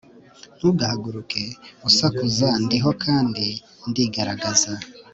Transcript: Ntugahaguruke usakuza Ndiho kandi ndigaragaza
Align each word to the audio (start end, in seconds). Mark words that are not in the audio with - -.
Ntugahaguruke 0.57 1.43
usakuza 1.87 2.47
Ndiho 2.63 2.91
kandi 3.03 3.47
ndigaragaza 3.89 4.71